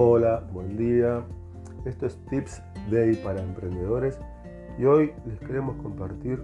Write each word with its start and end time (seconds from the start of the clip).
Hola, 0.00 0.44
buen 0.52 0.76
día. 0.76 1.24
Esto 1.84 2.06
es 2.06 2.16
Tips 2.26 2.62
Day 2.88 3.16
para 3.16 3.42
emprendedores 3.42 4.16
y 4.78 4.84
hoy 4.84 5.12
les 5.26 5.40
queremos 5.40 5.74
compartir 5.82 6.40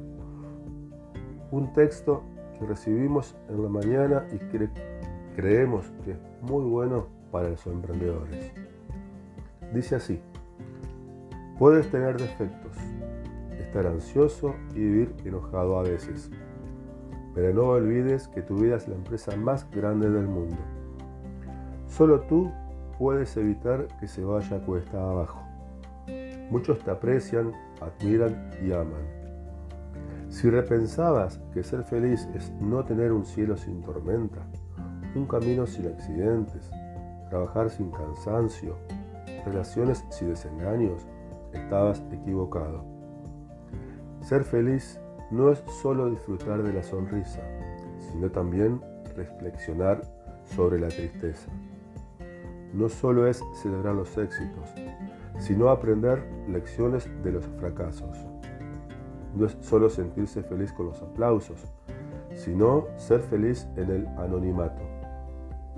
un 1.53 1.72
texto 1.72 2.25
que 2.59 2.67
recibimos 2.67 3.37
en 3.48 3.62
la 3.62 3.69
mañana 3.69 4.27
y 4.32 4.38
que 4.38 4.69
creemos 5.37 5.86
que 6.04 6.11
es 6.11 6.18
muy 6.43 6.64
bueno 6.64 7.07
para 7.30 7.50
los 7.50 7.64
emprendedores. 7.68 8.53
Dice 9.73 9.95
así, 9.95 10.21
puedes 11.57 11.89
tener 11.93 12.16
defectos, 12.21 12.77
estar 13.57 13.86
ansioso 13.86 14.57
y 14.75 14.80
vivir 14.80 15.14
enojado 15.25 15.79
a 15.79 15.84
veces, 15.84 16.29
pero 17.36 17.55
no 17.55 17.68
olvides 17.68 18.27
que 18.27 18.43
tu 18.43 18.57
vida 18.57 18.75
es 18.75 18.89
la 18.89 18.96
empresa 18.96 19.36
más 19.36 19.71
grande 19.71 20.11
del 20.11 20.27
mundo. 20.27 20.57
Solo 21.86 22.22
tú 22.22 22.50
puedes 22.98 23.36
evitar 23.36 23.89
que 24.00 24.07
se 24.07 24.25
vaya 24.25 24.58
cuesta 24.61 24.98
abajo. 24.98 25.43
Muchos 26.50 26.79
te 26.80 26.90
aprecian, 26.90 27.52
admiran 27.80 28.50
y 28.62 28.72
aman. 28.72 29.25
Si 30.29 30.50
repensabas 30.50 31.40
que 31.52 31.62
ser 31.62 31.85
feliz 31.85 32.28
es 32.34 32.50
no 32.61 32.84
tener 32.84 33.12
un 33.12 33.25
cielo 33.25 33.56
sin 33.56 33.83
tormenta, 33.83 34.41
un 35.14 35.27
camino 35.27 35.66
sin 35.66 35.86
accidentes, 35.86 36.70
trabajar 37.30 37.70
sin 37.70 37.91
cansancio, 37.91 38.77
relaciones 39.44 40.05
sin 40.11 40.30
desengaños, 40.30 41.06
estabas 41.52 42.02
equivocado. 42.12 42.84
Ser 44.20 44.44
feliz 44.44 45.00
no 45.30 45.50
es 45.50 45.62
solo 45.83 46.11
disfrutar 46.11 46.62
de 46.62 46.72
la 46.72 46.83
sonrisa, 46.83 47.41
sino 47.98 48.30
también 48.30 48.80
reflexionar 49.16 50.02
sobre 50.44 50.78
la 50.78 50.88
tristeza 50.88 51.50
no 52.75 52.89
solo 52.89 53.27
es 53.27 53.42
celebrar 53.62 53.94
los 53.94 54.17
éxitos, 54.19 54.69
sino 55.39 55.69
aprender 55.69 56.22
lecciones 56.48 57.08
de 57.22 57.33
los 57.33 57.47
fracasos. 57.58 58.27
No 59.34 59.47
es 59.47 59.56
solo 59.61 59.89
sentirse 59.89 60.42
feliz 60.42 60.72
con 60.72 60.86
los 60.86 61.00
aplausos, 61.03 61.64
sino 62.34 62.86
ser 62.97 63.20
feliz 63.20 63.69
en 63.77 63.91
el 63.91 64.06
anonimato. 64.19 64.83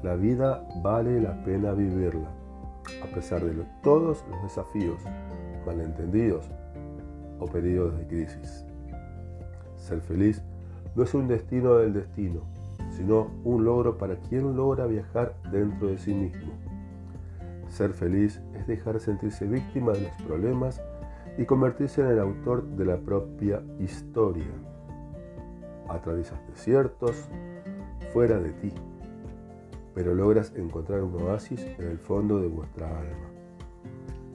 La 0.03 0.17
vida 0.17 0.67
vale 0.83 1.21
la 1.21 1.43
pena 1.45 1.73
vivirla, 1.73 2.31
a 3.03 3.15
pesar 3.15 3.43
de 3.45 3.65
todos 3.83 4.25
los 4.31 4.43
desafíos, 4.43 5.01
malentendidos 5.67 6.49
o 7.39 7.47
periodos 7.47 7.99
de 7.99 8.07
crisis. 8.07 8.65
Ser 9.77 10.01
feliz 10.01 10.43
no 10.95 11.03
es 11.03 11.13
un 11.15 11.29
destino 11.29 11.77
del 11.77 11.93
destino, 11.93 12.41
sino 12.91 13.31
un 13.45 13.65
logro 13.65 13.99
para 13.99 14.17
quien 14.17 14.57
logra 14.57 14.87
viajar 14.87 15.35
dentro 15.51 15.89
de 15.89 15.99
sí 15.99 16.15
mismo. 16.15 16.53
Ser 17.77 17.93
feliz 17.93 18.41
es 18.55 18.67
dejar 18.67 18.99
sentirse 19.01 19.45
víctima 19.47 19.93
de 19.93 20.01
los 20.01 20.23
problemas 20.23 20.81
y 21.37 21.45
convertirse 21.45 22.01
en 22.01 22.07
el 22.07 22.21
autor 22.21 22.65
de 22.69 22.87
la 22.87 22.97
propia 22.97 23.63
historia. 23.79 24.47
Atraviesas 25.87 26.39
desiertos 26.49 27.29
fuera 28.15 28.39
de 28.39 28.53
ti, 28.53 28.73
pero 29.95 30.15
logras 30.15 30.55
encontrar 30.57 31.03
un 31.03 31.21
oasis 31.21 31.67
en 31.79 31.89
el 31.89 31.99
fondo 31.99 32.41
de 32.41 32.49
vuestra 32.49 32.89
alma. 32.89 33.29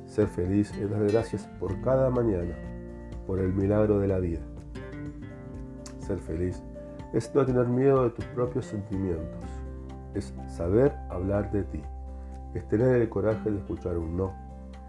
Ser 0.05 0.27
feliz 0.27 0.71
es 0.77 0.91
dar 0.91 1.11
gracias 1.11 1.47
por 1.59 1.81
cada 1.81 2.11
mañana, 2.11 2.53
por 3.25 3.39
el 3.39 3.51
milagro 3.53 3.97
de 3.97 4.07
la 4.07 4.19
vida. 4.19 4.41
Ser 5.97 6.19
feliz 6.19 6.61
es 7.11 7.33
no 7.33 7.43
tener 7.43 7.65
miedo 7.65 8.03
de 8.03 8.11
tus 8.11 8.25
propios 8.25 8.65
sentimientos, 8.65 9.49
es 10.13 10.31
saber 10.47 10.93
hablar 11.09 11.51
de 11.51 11.63
ti 11.63 11.81
es 12.53 12.67
tener 12.67 13.01
el 13.01 13.09
coraje 13.09 13.49
de 13.49 13.57
escuchar 13.57 13.97
un 13.97 14.17
no, 14.17 14.33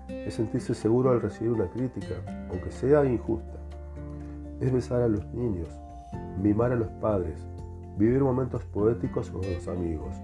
es 0.08 0.34
sentirse 0.34 0.74
seguro 0.74 1.10
al 1.10 1.20
recibir 1.20 1.52
una 1.52 1.68
crítica, 1.68 2.14
aunque 2.50 2.70
sea 2.70 3.04
injusta, 3.04 3.58
es 4.60 4.72
besar 4.72 5.02
a 5.02 5.08
los 5.08 5.24
niños, 5.32 5.68
mimar 6.40 6.72
a 6.72 6.76
los 6.76 6.88
padres, 7.00 7.38
vivir 7.96 8.20
momentos 8.22 8.64
poéticos 8.66 9.30
con 9.30 9.42
los 9.42 9.68
amigos, 9.68 10.14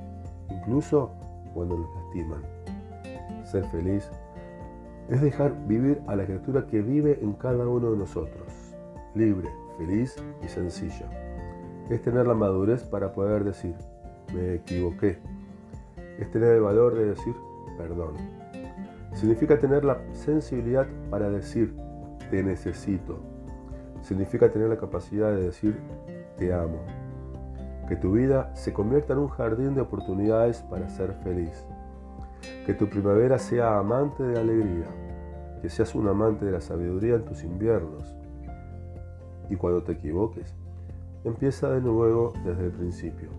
incluso 0.51 1.13
cuando 1.55 1.77
los 1.79 1.89
lastiman. 1.95 2.43
Ser 3.45 3.65
feliz 3.67 4.11
es 5.09 5.21
dejar 5.21 5.55
vivir 5.67 6.01
a 6.07 6.17
la 6.17 6.25
criatura 6.25 6.67
que 6.67 6.83
vive 6.83 7.19
en 7.23 7.33
cada 7.35 7.67
uno 7.67 7.93
de 7.93 7.99
nosotros, 7.99 8.77
libre, 9.15 9.49
feliz 9.79 10.17
y 10.45 10.49
sencilla. 10.49 11.09
Es 11.89 12.03
tener 12.03 12.27
la 12.27 12.35
madurez 12.35 12.85
para 12.85 13.13
poder 13.13 13.45
decir, 13.45 13.75
me 14.35 14.57
equivoqué, 14.57 15.19
es 16.19 16.31
tener 16.31 16.51
el 16.55 16.61
valor 16.61 16.95
de 16.95 17.07
decir 17.07 17.35
perdón. 17.77 18.15
Significa 19.15 19.59
tener 19.59 19.85
la 19.85 19.99
sensibilidad 20.13 20.87
para 21.11 21.31
decir 21.31 21.75
te 22.31 22.43
necesito. 22.43 23.19
Significa 24.03 24.51
tener 24.51 24.69
la 24.69 24.77
capacidad 24.77 25.31
de 25.31 25.45
decir 25.45 25.79
te 26.37 26.53
amo. 26.53 26.81
Que 27.89 27.97
tu 27.97 28.13
vida 28.13 28.55
se 28.55 28.73
convierta 28.73 29.15
en 29.15 29.21
un 29.21 29.29
jardín 29.29 29.75
de 29.75 29.81
oportunidades 29.81 30.63
para 30.63 30.89
ser 30.89 31.15
feliz. 31.25 31.67
Que 32.67 32.75
tu 32.75 32.89
primavera 32.89 33.39
sea 33.39 33.79
amante 33.79 34.23
de 34.23 34.39
alegría. 34.39 34.87
Que 35.63 35.71
seas 35.71 35.95
un 35.95 36.07
amante 36.07 36.45
de 36.45 36.53
la 36.53 36.61
sabiduría 36.61 37.15
en 37.15 37.25
tus 37.25 37.43
inviernos. 37.43 38.15
Y 39.49 39.57
cuando 39.57 39.83
te 39.83 39.93
equivoques, 39.93 40.55
empieza 41.25 41.71
de 41.71 41.81
nuevo 41.81 42.35
desde 42.45 42.67
el 42.67 42.73
principio. 42.73 43.31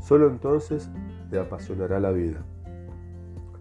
Solo 0.00 0.28
entonces 0.28 0.90
te 1.30 1.38
apasionará 1.38 2.00
la 2.00 2.10
vida. 2.10 2.40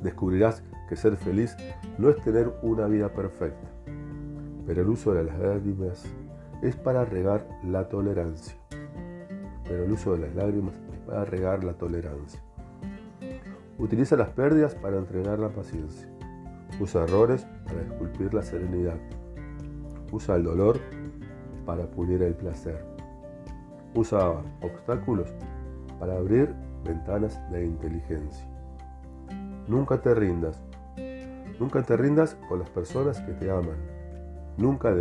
Descubrirás 0.02 0.64
que 0.90 0.96
ser 0.96 1.18
feliz 1.18 1.56
no 1.98 2.10
es 2.10 2.22
tener 2.24 2.54
una 2.62 2.88
vida 2.88 3.10
perfecta, 3.10 3.68
pero 4.66 4.82
el 4.82 4.90
uso 4.90 5.14
de 5.14 5.24
las 5.24 5.38
lágrimas 5.40 6.04
es 6.62 6.76
para 6.76 7.06
regar 7.06 7.48
la 7.64 7.90
tolerancia. 7.90 8.56
Pero 9.64 9.84
el 9.84 9.92
uso 9.92 10.14
de 10.14 10.20
las 10.20 10.36
lágrimas 10.36 10.76
es 10.94 11.00
para 11.00 11.26
regar 11.26 11.64
la 11.64 11.74
tolerancia. 11.74 12.42
Utiliza 13.78 14.16
las 14.16 14.30
pérdidas 14.30 14.76
para 14.76 14.98
entregar 14.98 15.40
la 15.40 15.50
paciencia. 15.50 16.08
Usa 16.80 17.04
errores 17.04 17.46
para 17.66 17.82
esculpir 17.82 18.34
la 18.34 18.42
serenidad. 18.42 18.98
Usa 20.12 20.36
el 20.36 20.44
dolor 20.44 20.80
para 21.66 21.86
pulir 21.86 22.22
el 22.24 22.34
placer. 22.34 22.84
Usa 23.94 24.42
obstáculos 24.62 25.30
para 26.00 26.16
abrir 26.18 26.54
ventanas 26.88 27.40
de 27.52 27.66
inteligencia. 27.66 28.46
Nunca 29.68 30.02
te 30.02 30.16
rindas. 30.16 30.62
Nunca 31.59 31.84
te 31.84 31.98
rindas 31.98 32.38
con 32.48 32.59
las 32.59 32.70
personas 32.70 33.20
que 33.22 33.34
te 33.34 33.52
aman. 33.52 33.78
Nunca 34.58 34.94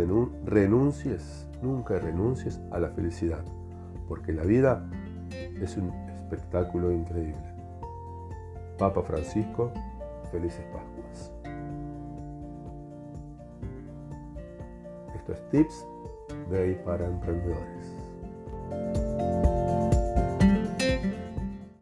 renuncies, 0.45 1.47
nunca 1.61 1.97
renuncies 1.97 2.59
a 2.71 2.79
la 2.79 2.89
felicidad, 2.89 3.43
porque 4.07 4.31
la 4.31 4.43
vida 4.43 4.87
es 5.61 5.77
un 5.77 5.91
espectáculo 6.09 6.91
increíble. 6.91 7.35
Papa 8.77 9.01
Francisco, 9.01 9.71
felices 10.31 10.63
Pascuas. 10.71 11.31
Esto 15.15 15.33
es 15.33 15.49
Tips 15.49 15.87
de 16.51 16.73
para 16.85 17.07
Emprendedores. 17.07 19.06